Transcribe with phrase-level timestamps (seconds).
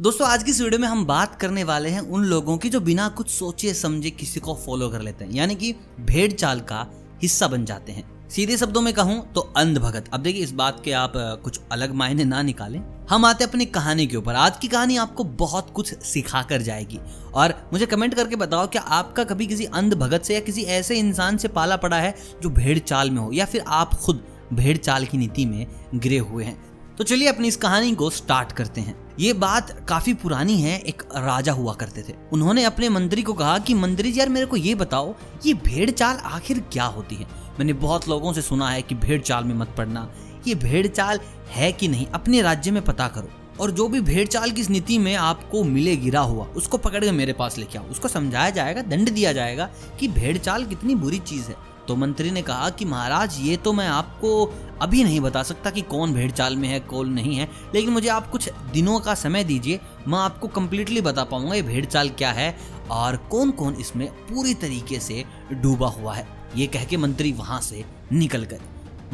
[0.00, 2.80] दोस्तों, आज की इस वीडियो में हम बात करने वाले हैं उन लोगों की जो
[2.80, 6.86] बिना कुछ सोचे, समझे किसी को फॉलो कर लेते हैं। यानी कि भेड़ चाल का
[7.22, 10.80] हिस्सा बन जाते हैं। सीधे शब्दों में कहूँ तो अंध भगत अब देखिए, इस बात
[10.84, 11.12] के आप
[11.44, 15.24] कुछ अलग मायने ना निकालें। हम आते अपनी कहानी के ऊपर। आज की कहानी आपको
[15.24, 17.00] बहुत कुछ सिखा कर जाएगी।
[17.34, 20.98] और मुझे कमेंट करके बताओ कि आपका कभी किसी अंध भगत से या किसी ऐसे
[20.98, 23.30] इंसान से पाला पड़ा है जो भेड़ चाल में हो?
[23.32, 26.69] या फिर आप खुद भेड़ चाल की नीति में गिरे हुए हैं?
[27.00, 31.02] तो चलिए अपनी इस कहानी को स्टार्ट करते हैं। ये बात काफ़ी पुरानी है, एक
[31.16, 34.56] राजा हुआ करते थे। उन्होंने अपने मंत्री को कहा कि, मंत्री जी, यार मेरे को
[34.56, 35.14] ये बताओ,
[35.46, 37.24] ये भेड़ चाल आखिर क्या होती है?
[37.58, 40.12] मैंने बहुत लोगों से सुना है कि भेड़ चाल में मत पड़ना।
[40.46, 43.28] ये भेड़ चाल है कि नहीं, अपने राज्य में पता करो।
[43.60, 47.10] और जो भी भेड़ चाल की नीति में आपको मिले, गिरा हुआ, उसको पकड़ के
[47.10, 51.18] मेरे पास लेके आओ। उसको समझाया जाएगा, दंड दिया जाएगा कि भेड़ चाल कितनी बुरी
[51.18, 54.44] चीज़ है। तो मंत्री ने कहा कि महाराज, ये तो मैं आपको
[54.80, 58.08] अभी नहीं बता सकता कि कौन भेड़ चाल में है, कौन नहीं है, लेकिन मुझे
[58.08, 62.30] आप कुछ दिनों का समय दीजिए, मैं आपको कम्प्लीटली बता पाऊँगा ये भेड़ चाल क्या
[62.32, 62.56] है
[62.90, 67.60] और कौन कौन इसमें पूरी तरीके से डूबा हुआ है। ये कह के मंत्री वहाँ
[67.60, 68.60] से निकल गए।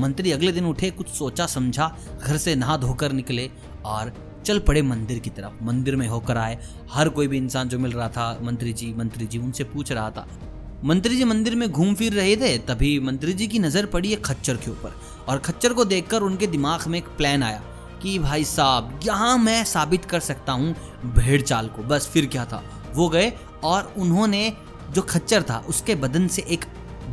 [0.00, 3.50] मंत्री अगले दिन उठे, कुछ सोचा, समझा, घर से नहा धोकर निकले
[3.84, 4.12] और
[4.47, 6.58] चल पड़े मंदिर की तरफ़। मंदिर में होकर आए।
[6.92, 10.10] हर कोई भी इंसान जो मिल रहा था, मंत्री जी मंत्री जी, उनसे पूछ रहा
[10.10, 10.28] था।
[10.84, 14.24] मंत्री जी मंदिर में घूम फिर रहे थे, तभी मंत्री जी की नज़र पड़ी एक
[14.24, 14.92] खच्चर के ऊपर।
[15.28, 17.62] और खच्चर को देखकर उनके दिमाग में एक प्लान आया
[18.02, 20.74] कि भाई साहब, यहाँ मैं साबित कर सकता हूँ
[21.06, 22.62] भेड़ चाल को। बस फिर क्या था?
[22.94, 23.32] वो गए
[23.64, 24.52] और उन्होंने
[24.91, 26.64] जो खच्चर था, उसके बदन से एक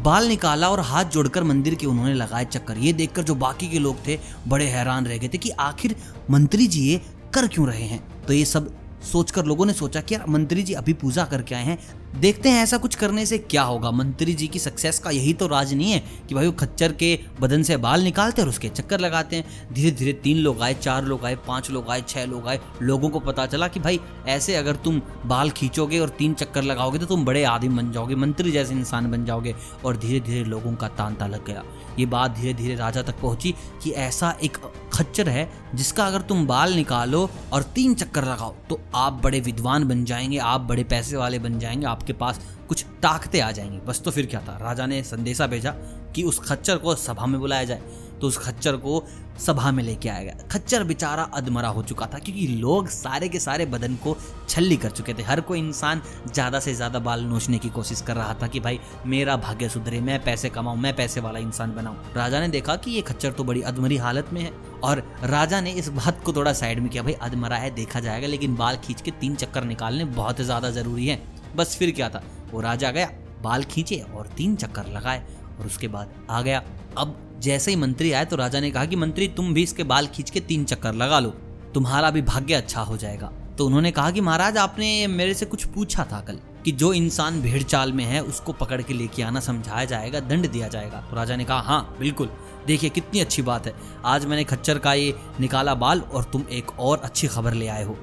[0.03, 3.79] बाल निकाला और हाथ जोड़कर मंदिर के उन्होंने लगाए चक्कर। ये देखकर जो बाकी के
[3.79, 5.95] लोग थे, बड़े हैरान रह गए थे कि आखिर
[6.29, 7.01] मंत्री जी ये
[7.33, 8.25] कर क्यों रहे हैं?
[8.25, 8.71] तो ये सब
[9.03, 11.77] सोचकर लोगों ने सोचा कि यार, मंत्री जी अभी पूजा करके आए हैं।
[12.19, 15.47] देखते हैं ऐसा कुछ करने से क्या होगा। मंत्री जी की सक्सेस का यही तो
[15.47, 18.69] राज नहीं है कि भाई वो खच्चर के बदन से बाल निकालते हैं और उसके
[18.69, 22.25] चक्कर लगाते हैं। धीरे धीरे तीन लोग आए, चार लोग आए, पाँच लोग आए, छह
[22.25, 26.33] लोग आए। लोगों को पता चला कि भाई, ऐसे अगर तुम बाल खींचोगे और तीन
[26.33, 30.19] चक्कर लगाओगे तो तुम बड़े आदमी बन जाओगे, मंत्री जैसे इंसान बन जाओगे और धीरे
[30.19, 31.63] धीरे लोगों का तांता लग गया।
[31.99, 33.53] ये बात धीरे धीरे राजा तक पहुँची
[33.83, 34.57] कि ऐसा एक
[34.93, 39.87] खच्चर है, जिसका अगर तुम बाल निकालो और तीन चक्कर लगाओ तो आप बड़े विद्वान
[39.87, 42.39] बन जाएँगे, आप बड़े पैसे वाले बन जाएँगे, आपके पास
[42.69, 44.57] कुछ ताकतें आ जाएँगी। बस तो फिर क्या था?
[44.61, 45.71] राजा ने संदेशा भेजा
[46.15, 47.81] कि उस खच्चर को सभा में बुलाया जाए।
[48.21, 49.03] तो उस खच्चर को
[49.39, 53.39] सभा में लेके आया गया। खच्चर बेचारा अधमरा हो चुका था, क्योंकि लोग सारे के
[53.39, 54.15] सारे बदन को
[54.49, 56.01] छल्ली कर चुके थे। हर कोई इंसान
[56.33, 60.01] ज़्यादा से ज़्यादा बाल नोचने की कोशिश कर रहा था कि, भाई, मेरा भाग्य सुधरे,
[60.01, 63.43] मैं पैसे कमाऊँ, मैं पैसे वाला इंसान बनाऊँ। राजा ने देखा कि ये खच्चर तो
[63.43, 67.03] बड़ी अधमरी हालत में है। और राजा ने इस बात को थोड़ा साइड में किया,
[67.03, 71.07] भाई अधमरा है, देखा जाएगा, लेकिन बाल खींच के तीन चक्कर निकालने बहुत ज़्यादा ज़रूरी
[71.07, 71.21] है।
[71.55, 73.09] बस फिर क्या था, वो राजा गया,
[73.41, 75.23] बाल खींचे और तीन चक्कर लगाए
[75.59, 76.63] और उसके बाद आ गया।
[76.97, 80.07] अब जैसे ही मंत्री आए तो राजा ने कहा कि, मंत्री, तुम भी इसके बाल
[80.07, 81.29] खींच के तीन चक्कर लगा लो,
[81.73, 85.65] तुम्हारा भी भाग्य अच्छा हो जाएगा। तो उन्होंने कहा कि, महाराज, आपने मेरे से कुछ
[85.65, 89.39] पूछा था कल। कि जो इंसान भेड़ चाल में है, उसको पकड़ के लेके आना
[89.39, 92.29] समझाया जाएगा, दंड दिया जाएगा। तो राजा ने कहा हाँ बिल्कुल।
[92.67, 93.73] देखिए, कितनी अच्छी बात है।
[94.05, 97.83] आज मैंने खच्चर का ये निकाला बाल और तुम एक और अच्छी खबर ले आए
[97.83, 97.97] हो।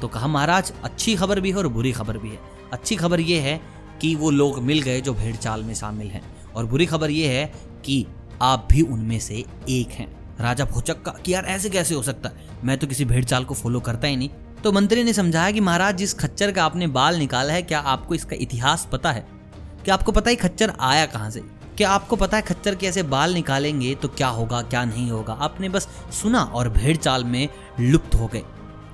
[0.00, 2.38] तो कहा, महाराज, अच्छी खबर भी है और बुरी खबर भी है।
[2.72, 3.60] अच्छी खबर ये है
[4.00, 7.38] कि वो लोग मिल गए जो भेड़ चाल में शामिल हैं। और बुरी खबर ये
[7.38, 7.52] है
[7.84, 8.06] कि
[8.42, 12.28] आप भी उनमें से एक हैं। राजा भोचक का कि यार, ऐसे कैसे हो सकता
[12.28, 12.34] है?
[12.64, 14.30] मैं तो किसी भेड़ चाल को फॉलो करता ही नहीं।
[14.64, 18.14] तो मंत्री ने समझाया कि महाराज, जिस खच्चर का आपने बाल निकाला है, क्या आपको
[18.14, 19.26] इसका इतिहास पता है?
[19.84, 21.40] क्या आपको पता है खच्चर आया कहाँ से?
[21.76, 25.32] क्या आपको पता है खच्चर के ऐसे बाल निकालेंगे तो क्या होगा, क्या नहीं होगा?
[25.32, 25.88] आपने बस
[26.22, 27.48] सुना और भेड़ चाल में
[27.80, 28.42] लुप्त हो गए।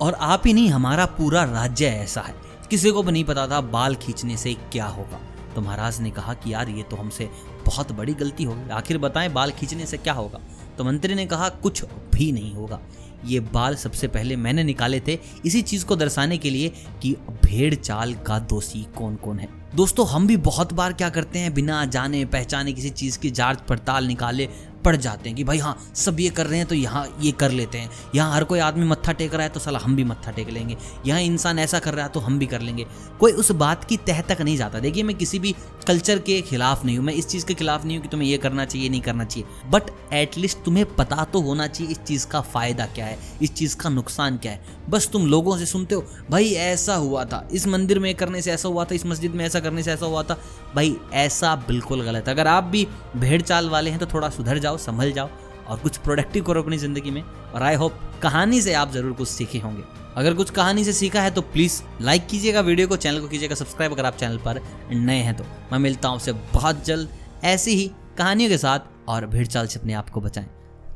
[0.01, 2.35] और आप ही नहीं, हमारा पूरा राज्य ऐसा है।
[2.69, 5.19] किसी को भी नहीं पता था बाल खींचने से क्या होगा।
[5.55, 7.29] तो महाराज ने कहा कि यार, ये तो हमसे
[7.65, 10.39] बहुत बड़ी गलती होगी आखिर बताएँ, बाल खींचने से क्या होगा?
[10.77, 12.79] तो मंत्री ने कहा, कुछ भी नहीं होगा।
[13.25, 16.69] ये बाल सबसे पहले मैंने निकाले थे। इसी चीज़ को दर्शाने के लिए
[17.01, 17.15] कि
[17.45, 21.53] भेड़ चाल का दोषी कौन कौन है। दोस्तों, हम भी बहुत बार क्या करते हैं,
[21.53, 24.47] बिना जाने पहचाने किसी चीज़ की जाँच पड़ताल निकाले
[24.85, 27.51] पड़ जाते हैं कि भाई हाँ सब ये कर रहे हैं तो यहाँ ये कर
[27.51, 30.31] लेते हैं। यहाँ हर कोई आदमी मत्था टेक रहा है तो साला हम भी मत्था
[30.31, 32.85] टेक लेंगे। यहाँ इंसान ऐसा कर रहा है तो हम भी कर लेंगे।
[33.19, 35.55] कोई उस बात की तह तक नहीं जाता। देखिए, मैं किसी भी
[35.87, 38.37] कल्चर के खिलाफ नहीं हूँ। मैं इस चीज़ के खिलाफ नहीं हूँ कि तुम्हें ये
[38.37, 42.41] करना चाहिए, नहीं करना चाहिए। बट एटलीस्ट तुम्हें पता तो होना चाहिए इस चीज़ का
[42.43, 46.05] फ़ायदा क्या है, इस चीज़ का नुकसान क्या है। बस तुम लोगों से सुनते हो,
[46.31, 49.45] भाई ऐसा हुआ था। इस मंदिर में करने से ऐसा हुआ था, इस मस्जिद में
[49.45, 50.39] ऐसा करने से ऐसा हुआ था।
[50.75, 54.59] भाई ऐसा बिल्कुल गलत है। अगर आप भी भेड़ चाल वाले हैं तो थोड़ा सुधर
[54.69, 55.29] जाओ, संभल जाओ
[55.67, 59.27] और कुछ प्रोडक्टिव करो अपनी ज़िंदगी में और आई होप कहानी से आप ज़रूर कुछ
[59.27, 59.83] सीखे होंगे।
[60.17, 63.55] अगर कुछ कहानी से सीखा है तो प्लीज़ लाइक कीजिएगा वीडियो को चैनल को कीजिएगा
[63.55, 64.61] सब्सक्राइब अगर आप चैनल पर
[64.91, 67.09] नए हैं तो। मैं मिलता हूँ आपसे बहुत जल्द
[67.45, 70.49] ऐसी ही कहानियों के साथ और भीड़ चाल से अपने आप को बचाएँ।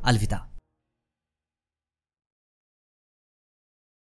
[0.06, 0.46] अलविदा।